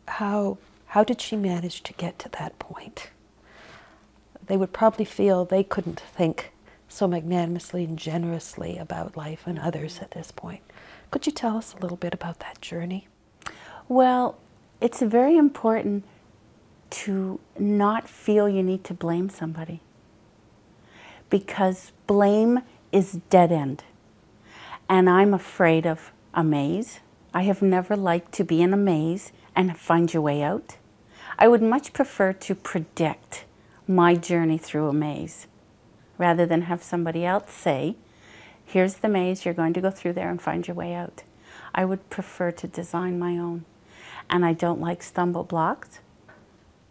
how, 0.08 0.58
how 0.86 1.04
did 1.04 1.20
she 1.20 1.36
manage 1.36 1.82
to 1.82 1.92
get 1.92 2.18
to 2.20 2.28
that 2.30 2.58
point? 2.58 3.10
They 4.46 4.56
would 4.56 4.72
probably 4.72 5.04
feel 5.04 5.44
they 5.44 5.64
couldn't 5.64 6.00
think 6.00 6.52
so 6.88 7.06
magnanimously 7.06 7.84
and 7.84 7.98
generously 7.98 8.78
about 8.78 9.16
life 9.16 9.46
and 9.46 9.58
others 9.58 9.98
at 10.00 10.12
this 10.12 10.30
point. 10.30 10.62
Could 11.10 11.26
you 11.26 11.32
tell 11.32 11.56
us 11.56 11.74
a 11.74 11.80
little 11.80 11.96
bit 11.96 12.14
about 12.14 12.40
that 12.40 12.60
journey? 12.60 13.08
Well, 13.88 14.38
it's 14.80 15.02
very 15.02 15.36
important 15.36 16.04
to 16.90 17.40
not 17.58 18.08
feel 18.08 18.48
you 18.48 18.62
need 18.62 18.84
to 18.84 18.94
blame 18.94 19.28
somebody 19.30 19.80
because 21.30 21.92
blame 22.06 22.60
is 22.92 23.20
dead 23.30 23.50
end. 23.50 23.84
And 24.88 25.08
I'm 25.08 25.32
afraid 25.32 25.86
of 25.86 26.12
a 26.34 26.44
maze. 26.44 27.00
I 27.32 27.42
have 27.42 27.62
never 27.62 27.96
liked 27.96 28.32
to 28.32 28.44
be 28.44 28.60
in 28.60 28.74
a 28.74 28.76
maze 28.76 29.32
and 29.56 29.78
find 29.78 30.12
your 30.12 30.22
way 30.22 30.42
out. 30.42 30.76
I 31.38 31.48
would 31.48 31.62
much 31.62 31.92
prefer 31.92 32.34
to 32.34 32.54
predict 32.54 33.46
my 33.88 34.14
journey 34.14 34.58
through 34.58 34.88
a 34.88 34.92
maze 34.92 35.46
rather 36.18 36.44
than 36.44 36.62
have 36.62 36.82
somebody 36.82 37.24
else 37.24 37.52
say, 37.52 37.96
here's 38.64 38.96
the 38.96 39.08
maze, 39.08 39.44
you're 39.44 39.54
going 39.54 39.72
to 39.72 39.80
go 39.80 39.90
through 39.90 40.12
there 40.12 40.28
and 40.28 40.40
find 40.40 40.68
your 40.68 40.76
way 40.76 40.94
out. 40.94 41.22
I 41.74 41.84
would 41.84 42.10
prefer 42.10 42.50
to 42.52 42.66
design 42.66 43.18
my 43.18 43.38
own. 43.38 43.64
And 44.30 44.44
I 44.44 44.52
don't 44.52 44.80
like 44.80 45.02
stumble 45.02 45.44
blocks. 45.44 46.00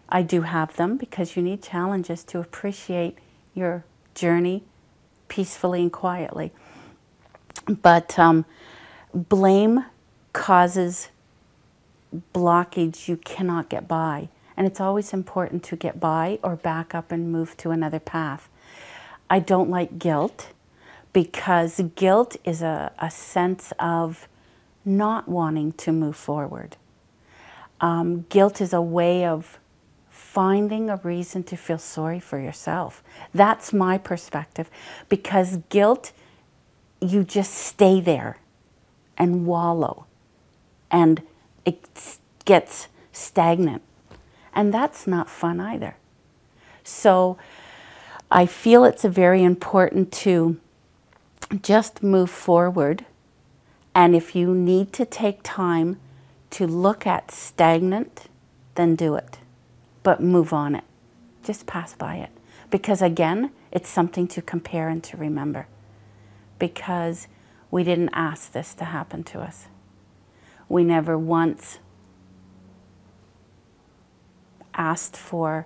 I 0.09 0.21
do 0.21 0.41
have 0.41 0.75
them 0.75 0.97
because 0.97 1.35
you 1.35 1.41
need 1.41 1.63
challenges 1.63 2.23
to 2.25 2.39
appreciate 2.39 3.17
your 3.53 3.85
journey 4.13 4.63
peacefully 5.27 5.81
and 5.81 5.91
quietly. 5.91 6.51
But 7.65 8.19
um, 8.19 8.45
blame 9.13 9.85
causes 10.33 11.09
blockage 12.33 13.07
you 13.07 13.17
cannot 13.17 13.69
get 13.69 13.87
by. 13.87 14.29
And 14.57 14.67
it's 14.67 14.81
always 14.81 15.13
important 15.13 15.63
to 15.63 15.75
get 15.75 15.99
by 15.99 16.39
or 16.43 16.55
back 16.55 16.93
up 16.93 17.11
and 17.11 17.31
move 17.31 17.55
to 17.57 17.71
another 17.71 17.99
path. 17.99 18.49
I 19.29 19.39
don't 19.39 19.69
like 19.69 19.97
guilt 19.97 20.49
because 21.13 21.81
guilt 21.95 22.35
is 22.43 22.61
a, 22.61 22.91
a 22.99 23.09
sense 23.09 23.71
of 23.79 24.27
not 24.83 25.27
wanting 25.27 25.71
to 25.73 25.91
move 25.91 26.15
forward. 26.15 26.75
Um, 27.81 28.25
guilt 28.29 28.61
is 28.61 28.73
a 28.73 28.81
way 28.81 29.25
of 29.25 29.59
finding 30.09 30.89
a 30.89 30.97
reason 30.97 31.43
to 31.43 31.57
feel 31.57 31.77
sorry 31.77 32.19
for 32.19 32.39
yourself. 32.39 33.03
That's 33.33 33.73
my 33.73 33.97
perspective 33.97 34.69
because 35.09 35.57
guilt, 35.69 36.13
you 37.01 37.23
just 37.23 37.53
stay 37.53 37.99
there 37.99 38.37
and 39.17 39.45
wallow 39.45 40.05
and 40.89 41.21
it 41.65 41.81
gets 42.45 42.87
stagnant. 43.11 43.81
And 44.53 44.73
that's 44.73 45.07
not 45.07 45.29
fun 45.29 45.59
either. 45.59 45.95
So 46.83 47.37
I 48.29 48.45
feel 48.45 48.85
it's 48.85 49.03
very 49.03 49.43
important 49.43 50.11
to 50.13 50.59
just 51.61 52.03
move 52.03 52.29
forward. 52.29 53.05
And 53.93 54.15
if 54.15 54.35
you 54.35 54.55
need 54.55 54.93
to 54.93 55.05
take 55.05 55.39
time 55.43 55.99
to 56.51 56.67
look 56.67 57.07
at 57.07 57.31
stagnant, 57.31 58.27
then 58.75 58.95
do 58.95 59.15
it. 59.15 59.39
But 60.03 60.21
move 60.21 60.53
on 60.53 60.75
it. 60.75 60.83
Just 61.43 61.65
pass 61.65 61.93
by 61.93 62.17
it. 62.17 62.31
Because 62.69 63.01
again, 63.01 63.51
it's 63.71 63.89
something 63.89 64.27
to 64.29 64.41
compare 64.41 64.89
and 64.89 65.03
to 65.03 65.17
remember. 65.17 65.67
Because 66.59 67.27
we 67.69 67.83
didn't 67.83 68.09
ask 68.13 68.51
this 68.51 68.73
to 68.75 68.85
happen 68.85 69.23
to 69.25 69.39
us. 69.39 69.67
We 70.69 70.83
never 70.83 71.17
once 71.17 71.79
asked 74.73 75.17
for 75.17 75.65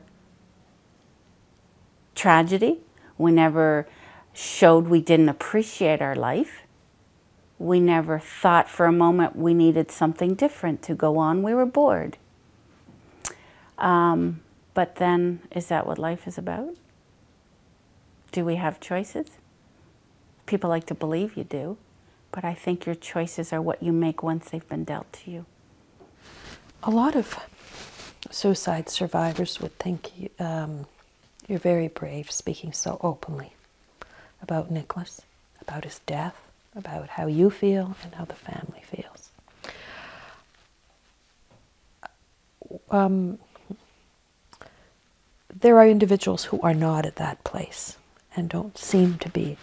tragedy. 2.15 2.79
We 3.17 3.31
never 3.31 3.87
showed 4.33 4.87
we 4.87 5.01
didn't 5.01 5.29
appreciate 5.29 6.01
our 6.01 6.15
life. 6.15 6.64
We 7.57 7.79
never 7.79 8.19
thought 8.19 8.69
for 8.69 8.85
a 8.85 8.91
moment 8.91 9.35
we 9.35 9.53
needed 9.53 9.91
something 9.91 10.35
different 10.35 10.81
to 10.83 10.95
go 10.95 11.17
on. 11.17 11.41
We 11.41 11.53
were 11.53 11.65
bored. 11.65 12.17
Um, 13.77 14.41
but 14.73 14.97
then, 14.97 15.41
is 15.51 15.67
that 15.67 15.87
what 15.87 15.97
life 15.97 16.27
is 16.27 16.37
about? 16.37 16.75
Do 18.31 18.43
we 18.43 18.55
have 18.55 18.79
choices? 18.79 19.27
People 20.45 20.69
like 20.69 20.85
to 20.87 20.93
believe 20.95 21.37
you 21.37 21.45
do, 21.45 21.77
but 22.31 22.43
I 22.43 22.53
think 22.53 22.85
your 22.85 22.95
choices 22.95 23.53
are 23.53 23.61
what 23.61 23.81
you 23.81 23.93
make 23.93 24.21
once 24.21 24.49
they've 24.49 24.67
been 24.67 24.83
dealt 24.83 25.11
to 25.13 25.31
you. 25.31 25.45
A 26.83 26.91
lot 26.91 27.15
of 27.15 27.39
suicide 28.29 28.89
survivors 28.89 29.61
would 29.61 29.77
think 29.79 30.31
um, 30.39 30.85
you're 31.47 31.59
very 31.59 31.87
brave 31.87 32.29
speaking 32.29 32.73
so 32.73 32.99
openly 33.01 33.53
about 34.41 34.69
Nicholas, 34.69 35.21
about 35.61 35.85
his 35.85 35.99
death, 35.99 36.44
about 36.75 37.09
how 37.09 37.27
you 37.27 37.49
feel 37.49 37.95
and 38.03 38.15
how 38.15 38.25
the 38.25 38.35
family 38.35 38.83
feels. 38.83 39.31
Um, 42.91 43.39
there 45.53 45.77
are 45.77 45.87
individuals 45.87 46.45
who 46.45 46.59
are 46.61 46.73
not 46.73 47.05
at 47.05 47.15
that 47.15 47.43
place 47.43 47.97
and 48.35 48.49
don't 48.49 48.77
seem 48.77 49.17
to 49.19 49.29
be 49.29 49.57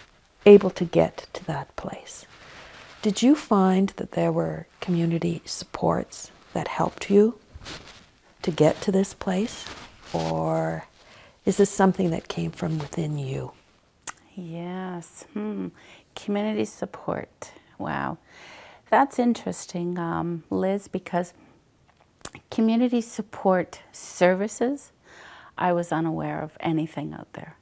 able 0.47 0.71
to 0.71 0.85
get 0.85 1.27
to 1.35 1.45
that 1.45 1.75
place. 1.77 2.27
Did 3.03 3.23
you 3.23 3.35
find 3.35 3.89
that 3.97 4.13
there 4.13 4.33
were 4.33 4.67
community 4.81 5.43
supports 5.45 6.31
that 6.53 6.69
helped 6.69 7.11
you 7.11 7.39
to 8.43 8.51
get 8.51 8.81
to 8.83 8.93
this 8.93 9.13
place? 9.13 9.67
Or 10.13 10.87
is 11.45 11.57
this 11.57 11.71
something 11.71 12.11
that 12.11 12.29
came 12.29 12.51
from 12.53 12.79
within 12.79 13.19
you? 13.19 13.53
Yes. 14.35 15.25
Hmm. 15.33 15.69
Community 16.15 16.65
support. 16.65 17.53
Wow. 17.79 18.19
That's 18.91 19.19
interesting, 19.19 19.99
um, 19.99 20.45
Liz, 20.51 20.87
because 20.87 21.33
community 22.51 23.01
support 23.01 23.81
services, 23.91 24.93
I 25.57 25.73
was 25.73 25.93
unaware 25.93 26.43
of 26.43 26.57
anything 26.61 27.15
out 27.15 27.33
there. 27.33 27.57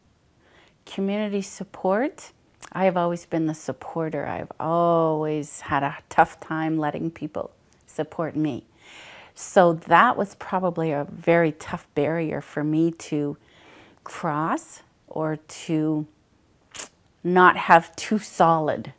Community 0.87 1.43
support, 1.43 2.33
I 2.73 2.85
have 2.85 2.97
always 2.97 3.27
been 3.27 3.47
the 3.47 3.55
supporter. 3.55 4.27
I've 4.27 4.51
always 4.59 5.61
had 5.61 5.83
a 5.83 5.99
tough 6.09 6.41
time 6.41 6.79
letting 6.79 7.11
people 7.11 7.53
support 7.87 8.37
me. 8.37 8.65
So 9.35 9.73
that 9.73 10.17
was 10.17 10.35
probably 10.35 10.91
a 10.91 11.07
very 11.11 11.53
tough 11.53 11.87
barrier 11.95 12.41
for 12.41 12.63
me 12.63 12.91
to 12.93 13.37
cross 14.05 14.83
or 15.07 15.37
to 15.37 16.07
not 17.23 17.57
have 17.57 17.95
too 17.97 18.19
solid 18.19 18.93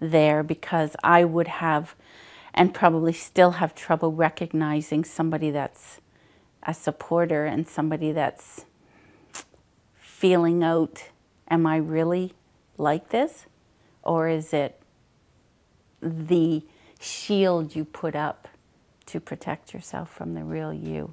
there 0.00 0.42
because 0.42 0.96
I 1.04 1.24
would 1.24 1.48
have 1.48 1.94
and 2.54 2.74
probably 2.74 3.12
still 3.12 3.52
have 3.52 3.74
trouble 3.74 4.12
recognizing 4.12 5.04
somebody 5.04 5.50
that's 5.50 6.00
a 6.62 6.74
supporter 6.74 7.44
and 7.44 7.66
somebody 7.66 8.12
that's 8.12 8.66
feeling 9.96 10.62
out 10.62 11.10
am 11.48 11.66
I 11.66 11.76
really 11.76 12.34
like 12.78 13.10
this? 13.10 13.46
Or 14.02 14.28
is 14.28 14.52
it 14.52 14.80
the 16.00 16.62
shield 17.00 17.74
you 17.74 17.84
put 17.84 18.14
up 18.14 18.48
to 19.06 19.20
protect 19.20 19.74
yourself 19.74 20.10
from 20.10 20.34
the 20.34 20.44
real 20.44 20.72
you. 20.72 21.12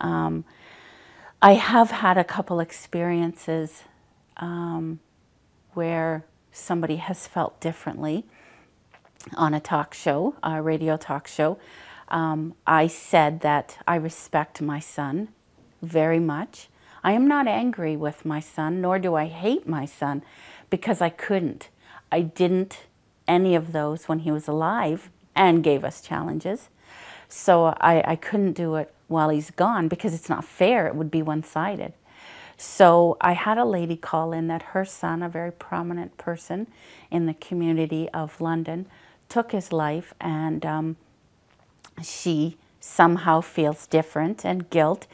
Um, 0.00 0.44
I 1.40 1.54
have 1.54 1.90
had 1.90 2.18
a 2.18 2.24
couple 2.24 2.60
experiences 2.60 3.82
um, 4.36 5.00
where 5.74 6.24
somebody 6.52 6.96
has 6.96 7.26
felt 7.26 7.60
differently 7.60 8.24
on 9.36 9.54
a 9.54 9.60
talk 9.60 9.94
show, 9.94 10.34
a 10.42 10.62
radio 10.62 10.96
talk 10.96 11.26
show. 11.26 11.58
Um, 12.08 12.54
I 12.66 12.86
said 12.86 13.40
that 13.40 13.78
I 13.86 13.96
respect 13.96 14.62
my 14.62 14.80
son 14.80 15.28
very 15.82 16.20
much. 16.20 16.68
I 17.04 17.12
am 17.12 17.28
not 17.28 17.46
angry 17.46 17.96
with 17.96 18.24
my 18.24 18.40
son, 18.40 18.80
nor 18.80 18.98
do 18.98 19.14
I 19.14 19.26
hate 19.26 19.68
my 19.68 19.84
son, 19.84 20.22
because 20.70 21.00
I 21.00 21.10
couldn't. 21.10 21.68
I 22.10 22.22
didn't 22.22 22.86
any 23.26 23.54
of 23.54 23.72
those 23.72 24.08
when 24.08 24.20
he 24.20 24.30
was 24.30 24.48
alive 24.48 25.10
and 25.34 25.62
gave 25.62 25.84
us 25.84 26.00
challenges. 26.00 26.70
So 27.28 27.66
I, 27.80 28.02
I 28.12 28.16
couldn't 28.16 28.54
do 28.54 28.76
it 28.76 28.92
while 29.06 29.28
he's 29.28 29.50
gone 29.50 29.88
because 29.88 30.14
it's 30.14 30.28
not 30.28 30.44
fair. 30.44 30.86
It 30.86 30.94
would 30.94 31.10
be 31.10 31.22
one 31.22 31.42
sided. 31.44 31.92
So 32.60 33.16
I 33.20 33.32
had 33.32 33.56
a 33.56 33.64
lady 33.64 33.96
call 33.96 34.32
in 34.32 34.48
that 34.48 34.62
her 34.74 34.84
son, 34.84 35.22
a 35.22 35.28
very 35.28 35.52
prominent 35.52 36.18
person 36.18 36.66
in 37.08 37.26
the 37.26 37.34
community 37.34 38.08
of 38.10 38.40
London, 38.40 38.86
took 39.28 39.52
his 39.52 39.72
life 39.72 40.12
and 40.20 40.66
um, 40.66 40.96
she 42.02 42.56
somehow 42.80 43.40
feels 43.40 43.86
different 43.86 44.44
and 44.44 44.68
guilt 44.70 45.06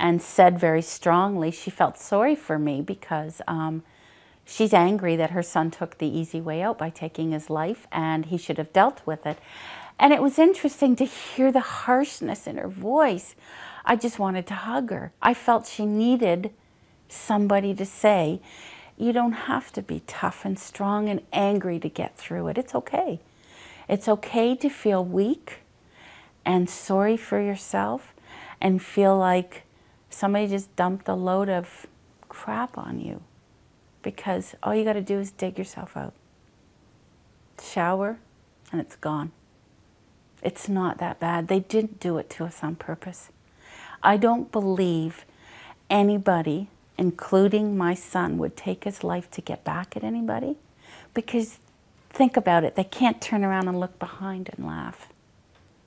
and 0.00 0.20
said 0.20 0.58
very 0.58 0.82
strongly 0.82 1.50
she 1.50 1.70
felt 1.70 1.98
sorry 1.98 2.34
for 2.34 2.58
me 2.58 2.80
because 2.80 3.40
um, 3.46 3.82
she's 4.44 4.74
angry 4.74 5.14
that 5.14 5.30
her 5.30 5.42
son 5.42 5.70
took 5.70 5.98
the 5.98 6.06
easy 6.06 6.40
way 6.40 6.62
out 6.62 6.78
by 6.78 6.90
taking 6.90 7.30
his 7.30 7.48
life 7.48 7.86
and 7.92 8.26
he 8.26 8.36
should 8.36 8.58
have 8.58 8.72
dealt 8.72 9.02
with 9.06 9.24
it. 9.24 9.38
And 10.00 10.12
it 10.12 10.22
was 10.22 10.38
interesting 10.38 10.96
to 10.96 11.04
hear 11.04 11.52
the 11.52 11.60
harshness 11.60 12.48
in 12.48 12.56
her 12.56 12.68
voice. 12.68 13.36
I 13.84 13.94
just 13.94 14.18
wanted 14.18 14.48
to 14.48 14.54
hug 14.54 14.90
her. 14.90 15.12
I 15.22 15.34
felt 15.34 15.66
she 15.66 15.86
needed 15.86 16.50
somebody 17.08 17.74
to 17.74 17.84
say, 17.84 18.40
You 18.96 19.12
don't 19.12 19.32
have 19.32 19.72
to 19.72 19.82
be 19.82 20.02
tough 20.06 20.44
and 20.44 20.58
strong 20.58 21.08
and 21.08 21.22
angry 21.32 21.78
to 21.80 21.88
get 21.88 22.16
through 22.16 22.48
it. 22.48 22.58
It's 22.58 22.74
okay. 22.74 23.20
It's 23.88 24.08
okay 24.08 24.54
to 24.56 24.68
feel 24.68 25.04
weak 25.04 25.60
and 26.44 26.68
sorry 26.68 27.16
for 27.16 27.40
yourself 27.40 28.14
and 28.60 28.82
feel 28.82 29.16
like 29.16 29.62
somebody 30.10 30.46
just 30.46 30.74
dumped 30.76 31.08
a 31.08 31.14
load 31.14 31.48
of 31.48 31.86
crap 32.28 32.76
on 32.76 33.00
you 33.00 33.22
because 34.02 34.54
all 34.62 34.74
you 34.74 34.84
got 34.84 34.94
to 34.94 35.02
do 35.02 35.18
is 35.18 35.30
dig 35.30 35.58
yourself 35.58 35.96
out, 35.96 36.14
shower, 37.62 38.18
and 38.70 38.80
it's 38.80 38.96
gone. 38.96 39.32
It's 40.42 40.68
not 40.68 40.98
that 40.98 41.18
bad. 41.18 41.48
They 41.48 41.60
didn't 41.60 42.00
do 42.00 42.18
it 42.18 42.30
to 42.30 42.44
us 42.44 42.62
on 42.62 42.76
purpose. 42.76 43.30
I 44.02 44.16
don't 44.16 44.52
believe 44.52 45.24
anybody, 45.90 46.68
including 46.98 47.78
my 47.78 47.94
son, 47.94 48.36
would 48.38 48.56
take 48.56 48.84
his 48.84 49.04
life 49.04 49.30
to 49.30 49.40
get 49.40 49.64
back 49.64 49.96
at 49.96 50.04
anybody 50.04 50.56
because 51.14 51.58
think 52.10 52.36
about 52.36 52.64
it, 52.64 52.74
they 52.74 52.84
can't 52.84 53.20
turn 53.20 53.44
around 53.44 53.68
and 53.68 53.78
look 53.78 53.98
behind 53.98 54.50
and 54.56 54.66
laugh. 54.66 55.08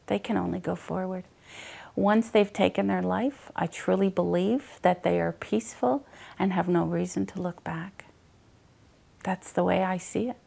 They 0.07 0.19
can 0.19 0.37
only 0.37 0.59
go 0.59 0.75
forward. 0.75 1.25
Once 1.95 2.29
they've 2.29 2.53
taken 2.53 2.87
their 2.87 3.01
life, 3.01 3.51
I 3.55 3.67
truly 3.67 4.09
believe 4.09 4.79
that 4.81 5.03
they 5.03 5.19
are 5.19 5.33
peaceful 5.33 6.05
and 6.39 6.53
have 6.53 6.69
no 6.69 6.85
reason 6.85 7.25
to 7.27 7.41
look 7.41 7.63
back. 7.63 8.05
That's 9.23 9.51
the 9.51 9.63
way 9.63 9.83
I 9.83 9.97
see 9.97 10.29
it 10.29 10.37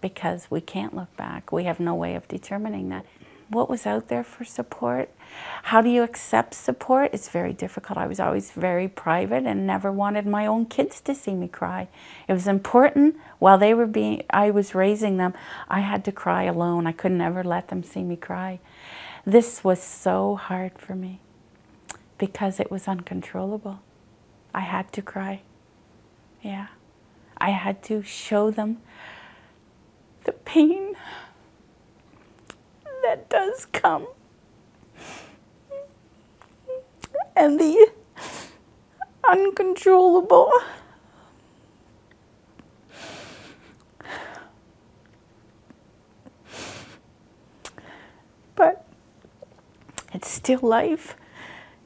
because 0.00 0.50
we 0.50 0.60
can't 0.60 0.94
look 0.94 1.16
back. 1.16 1.50
We 1.50 1.64
have 1.64 1.80
no 1.80 1.94
way 1.94 2.14
of 2.14 2.28
determining 2.28 2.90
that 2.90 3.06
what 3.52 3.70
was 3.70 3.86
out 3.86 4.08
there 4.08 4.24
for 4.24 4.44
support. 4.44 5.10
How 5.64 5.80
do 5.80 5.88
you 5.88 6.02
accept 6.02 6.54
support? 6.54 7.10
It's 7.12 7.28
very 7.28 7.52
difficult. 7.52 7.98
I 7.98 8.06
was 8.06 8.20
always 8.20 8.50
very 8.50 8.88
private 8.88 9.44
and 9.44 9.66
never 9.66 9.92
wanted 9.92 10.26
my 10.26 10.46
own 10.46 10.66
kids 10.66 11.00
to 11.02 11.14
see 11.14 11.34
me 11.34 11.48
cry. 11.48 11.88
It 12.28 12.32
was 12.32 12.48
important 12.48 13.16
while 13.38 13.58
they 13.58 13.74
were 13.74 13.86
being 13.86 14.24
I 14.30 14.50
was 14.50 14.74
raising 14.74 15.16
them, 15.16 15.34
I 15.68 15.80
had 15.80 16.04
to 16.06 16.12
cry 16.12 16.44
alone. 16.44 16.86
I 16.86 16.92
could 16.92 17.12
never 17.12 17.44
let 17.44 17.68
them 17.68 17.82
see 17.82 18.02
me 18.02 18.16
cry. 18.16 18.58
This 19.24 19.62
was 19.62 19.80
so 19.82 20.36
hard 20.36 20.78
for 20.78 20.94
me 20.94 21.20
because 22.18 22.58
it 22.58 22.70
was 22.70 22.88
uncontrollable. 22.88 23.80
I 24.54 24.60
had 24.60 24.92
to 24.92 25.02
cry. 25.02 25.42
Yeah. 26.42 26.68
I 27.38 27.50
had 27.50 27.82
to 27.84 28.02
show 28.02 28.50
them 28.50 28.78
the 30.24 30.32
pain 30.32 30.94
that 33.02 33.28
does 33.28 33.66
come 33.66 34.06
and 37.36 37.58
the 37.58 37.90
uncontrollable 39.28 40.52
but 48.54 48.86
it's 50.12 50.30
still 50.30 50.60
life. 50.62 51.16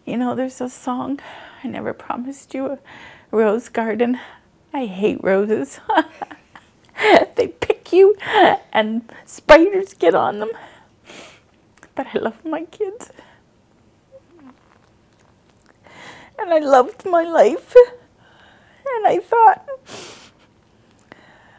You 0.05 0.17
know, 0.17 0.35
there's 0.35 0.61
a 0.61 0.69
song, 0.69 1.21
I 1.65 1.69
never 1.69 1.93
promised 1.93 2.55
you 2.55 2.67
a 2.67 2.79
rose 3.31 3.69
garden. 3.69 4.21
I 4.73 4.87
hate 4.87 5.23
roses. 5.23 5.81
they 7.37 7.49
pick 7.49 7.93
you 7.93 8.17
and 8.73 9.11
spiders 9.25 9.95
get 9.95 10.15
on 10.15 10.39
them. 10.41 10.51
But 11.97 12.07
I 12.15 12.19
love 12.19 12.45
my 12.45 12.65
kids. 12.65 13.11
And 16.39 16.53
I 16.53 16.59
loved 16.59 17.05
my 17.05 17.25
life. 17.25 17.75
And 18.95 19.07
I 19.07 19.19
thought, 19.19 19.69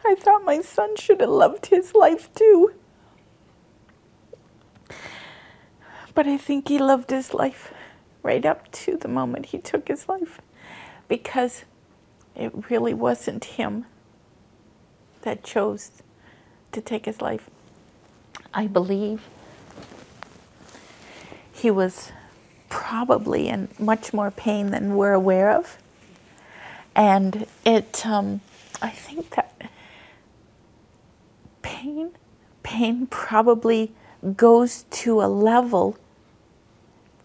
I 0.06 0.14
thought 0.14 0.44
my 0.44 0.62
son 0.62 0.96
should 0.96 1.20
have 1.20 1.28
loved 1.28 1.66
his 1.66 1.94
life 1.94 2.32
too. 2.34 2.72
But 6.14 6.26
I 6.26 6.38
think 6.38 6.68
he 6.68 6.78
loved 6.78 7.10
his 7.10 7.34
life 7.34 7.74
right 8.22 8.44
up 8.46 8.70
to 8.72 8.96
the 8.96 9.08
moment 9.08 9.46
he 9.46 9.58
took 9.58 9.88
his 9.88 10.08
life 10.08 10.40
because 11.08 11.64
it 12.34 12.52
really 12.70 12.94
wasn't 12.94 13.44
him 13.44 13.86
that 15.22 15.42
chose 15.44 15.90
to 16.72 16.80
take 16.80 17.06
his 17.06 17.20
life. 17.20 17.50
I 18.54 18.66
believe 18.66 19.28
he 21.58 21.70
was 21.70 22.12
probably 22.68 23.48
in 23.48 23.68
much 23.78 24.12
more 24.12 24.30
pain 24.30 24.70
than 24.70 24.96
we're 24.96 25.12
aware 25.12 25.50
of. 25.50 25.78
And 26.94 27.46
it, 27.64 28.06
um, 28.06 28.40
I 28.80 28.90
think 28.90 29.30
that 29.30 29.70
pain, 31.62 32.12
pain 32.62 33.06
probably 33.06 33.92
goes 34.36 34.84
to 34.90 35.22
a 35.22 35.26
level 35.26 35.96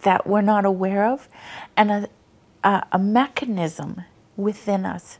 that 0.01 0.27
we're 0.27 0.41
not 0.41 0.65
aware 0.65 1.05
of, 1.05 1.27
and 1.77 1.89
a, 1.91 2.09
a, 2.63 2.83
a 2.91 2.99
mechanism 2.99 4.03
within 4.35 4.85
us 4.85 5.17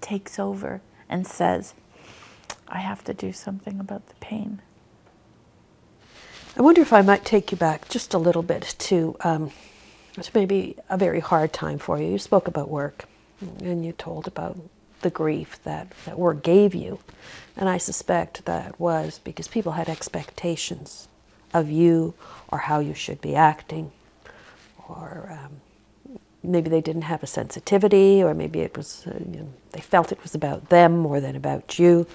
takes 0.00 0.38
over 0.38 0.80
and 1.08 1.26
says, 1.26 1.74
I 2.68 2.78
have 2.78 3.04
to 3.04 3.14
do 3.14 3.32
something 3.32 3.80
about 3.80 4.08
the 4.08 4.14
pain. 4.16 4.60
I 6.56 6.62
wonder 6.62 6.80
if 6.80 6.92
I 6.92 7.02
might 7.02 7.24
take 7.24 7.52
you 7.52 7.56
back 7.56 7.88
just 7.88 8.12
a 8.12 8.18
little 8.18 8.42
bit 8.42 8.74
to, 8.80 9.16
um, 9.20 9.52
maybe 10.34 10.76
a 10.88 10.98
very 10.98 11.20
hard 11.20 11.52
time 11.52 11.78
for 11.78 11.98
you. 11.98 12.06
You 12.06 12.18
spoke 12.18 12.48
about 12.48 12.68
work 12.68 13.04
and 13.60 13.84
you 13.84 13.92
told 13.92 14.26
about 14.26 14.58
the 15.02 15.10
grief 15.10 15.62
that, 15.62 15.92
that 16.04 16.18
work 16.18 16.42
gave 16.42 16.74
you. 16.74 16.98
And 17.56 17.68
I 17.68 17.78
suspect 17.78 18.44
that 18.46 18.78
was 18.80 19.20
because 19.22 19.48
people 19.48 19.72
had 19.72 19.88
expectations 19.88 21.08
of 21.54 21.70
you 21.70 22.14
or 22.48 22.58
how 22.58 22.80
you 22.80 22.94
should 22.94 23.20
be 23.20 23.36
acting 23.36 23.92
or 24.88 25.28
um, 25.30 25.60
maybe 26.42 26.70
they 26.70 26.80
didn't 26.80 27.02
have 27.02 27.22
a 27.22 27.26
sensitivity, 27.26 28.22
or 28.22 28.34
maybe 28.34 28.60
it 28.60 28.76
was 28.76 29.06
uh, 29.06 29.14
you 29.30 29.40
know, 29.40 29.48
they 29.72 29.80
felt 29.80 30.12
it 30.12 30.22
was 30.22 30.34
about 30.34 30.68
them 30.68 30.98
more 30.98 31.20
than 31.20 31.36
about 31.36 31.78
you. 31.78 32.06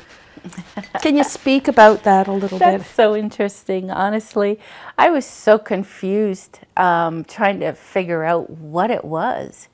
Can 1.01 1.15
you 1.15 1.23
speak 1.23 1.67
about 1.67 2.03
that 2.03 2.27
a 2.27 2.31
little 2.31 2.59
That's 2.59 2.71
bit? 2.71 2.77
That's 2.79 2.95
so 2.95 3.15
interesting. 3.15 3.89
Honestly, 3.89 4.59
I 4.97 5.09
was 5.09 5.25
so 5.25 5.57
confused 5.57 6.59
um, 6.77 7.23
trying 7.23 7.59
to 7.61 7.73
figure 7.73 8.23
out 8.23 8.49
what 8.49 8.91
it 8.91 9.05
was. 9.05 9.67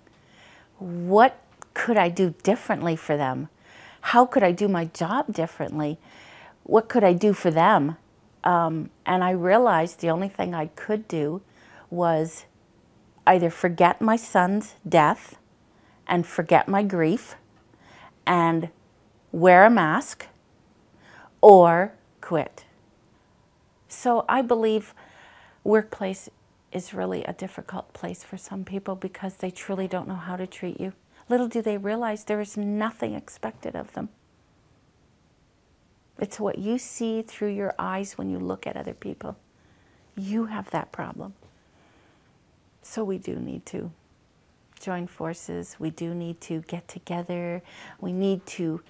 What 0.79 1.37
could 1.73 1.97
I 1.97 2.09
do 2.09 2.33
differently 2.43 2.95
for 2.95 3.17
them? 3.17 3.49
How 4.01 4.25
could 4.25 4.43
I 4.43 4.51
do 4.51 4.67
my 4.67 4.85
job 4.85 5.33
differently? 5.33 5.97
What 6.63 6.89
could 6.89 7.03
I 7.03 7.13
do 7.13 7.33
for 7.33 7.51
them? 7.51 7.97
Um, 8.43 8.89
and 9.05 9.23
I 9.23 9.31
realized 9.31 9.99
the 9.99 10.09
only 10.09 10.29
thing 10.29 10.55
I 10.55 10.67
could 10.67 11.07
do 11.07 11.41
was 11.89 12.45
either 13.25 13.49
forget 13.49 14.01
my 14.01 14.15
son's 14.15 14.75
death 14.87 15.37
and 16.07 16.25
forget 16.25 16.67
my 16.67 16.83
grief 16.83 17.35
and 18.25 18.69
wear 19.31 19.65
a 19.65 19.69
mask 19.69 20.27
or 21.41 21.93
quit. 22.19 22.65
So 23.87 24.25
I 24.27 24.41
believe 24.41 24.93
workplace 25.63 26.29
is 26.71 26.93
really 26.93 27.23
a 27.25 27.33
difficult 27.33 27.93
place 27.93 28.23
for 28.23 28.37
some 28.37 28.63
people 28.63 28.95
because 28.95 29.35
they 29.35 29.51
truly 29.51 29.87
don't 29.87 30.07
know 30.07 30.15
how 30.15 30.35
to 30.35 30.47
treat 30.47 30.79
you. 30.79 30.93
Little 31.29 31.47
do 31.47 31.61
they 31.61 31.77
realize 31.77 32.23
there 32.23 32.41
is 32.41 32.57
nothing 32.57 33.13
expected 33.13 33.75
of 33.75 33.93
them. 33.93 34.09
It's 36.19 36.39
what 36.39 36.59
you 36.59 36.77
see 36.77 37.21
through 37.21 37.49
your 37.49 37.73
eyes 37.79 38.17
when 38.17 38.29
you 38.29 38.37
look 38.37 38.67
at 38.67 38.77
other 38.77 38.93
people. 38.93 39.37
You 40.15 40.45
have 40.45 40.69
that 40.71 40.91
problem. 40.91 41.33
So 42.81 43.03
we 43.03 43.17
do 43.17 43.35
need 43.35 43.65
to 43.67 43.91
join 44.79 45.07
forces. 45.07 45.75
We 45.79 45.91
do 45.91 46.13
need 46.13 46.41
to 46.41 46.61
get 46.61 46.87
together. 46.87 47.61
We 47.99 48.11
need 48.11 48.45
to 48.47 48.81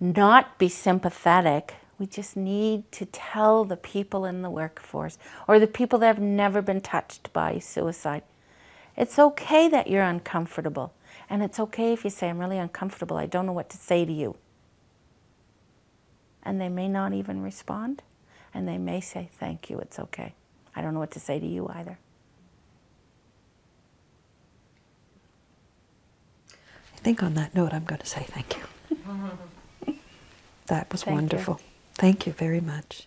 not 0.00 0.58
be 0.58 0.68
sympathetic. 0.68 1.74
We 1.98 2.06
just 2.06 2.36
need 2.36 2.90
to 2.92 3.06
tell 3.06 3.64
the 3.64 3.76
people 3.76 4.24
in 4.24 4.42
the 4.42 4.50
workforce 4.50 5.18
or 5.48 5.58
the 5.58 5.66
people 5.66 5.98
that 6.00 6.06
have 6.06 6.20
never 6.20 6.62
been 6.62 6.80
touched 6.80 7.32
by 7.32 7.58
suicide 7.58 8.22
it's 8.98 9.16
okay 9.16 9.68
that 9.68 9.86
you're 9.86 10.02
uncomfortable. 10.02 10.92
And 11.30 11.40
it's 11.40 11.60
okay 11.60 11.92
if 11.92 12.02
you 12.02 12.10
say, 12.10 12.28
I'm 12.28 12.38
really 12.38 12.58
uncomfortable. 12.58 13.16
I 13.16 13.26
don't 13.26 13.46
know 13.46 13.52
what 13.52 13.70
to 13.70 13.76
say 13.76 14.04
to 14.04 14.12
you. 14.12 14.36
And 16.42 16.60
they 16.60 16.68
may 16.68 16.88
not 16.88 17.12
even 17.12 17.40
respond. 17.40 18.02
And 18.52 18.66
they 18.66 18.76
may 18.76 19.00
say, 19.00 19.28
Thank 19.32 19.70
you, 19.70 19.78
it's 19.78 20.00
okay. 20.00 20.34
I 20.74 20.82
don't 20.82 20.94
know 20.94 21.00
what 21.00 21.12
to 21.12 21.20
say 21.20 21.38
to 21.38 21.46
you 21.46 21.68
either. 21.68 21.98
I 26.98 27.00
think 27.00 27.22
on 27.22 27.34
that 27.34 27.54
note, 27.54 27.72
I'm 27.72 27.84
going 27.84 28.00
to 28.00 28.06
say 28.06 28.26
thank 28.28 28.56
you. 28.56 29.96
that 30.66 30.90
was 30.90 31.04
Thank 31.04 31.06
you. 31.06 31.14
wonderful. 31.14 31.60
Thank 31.94 32.26
you 32.26 32.32
very 32.32 32.60
much. 32.60 33.06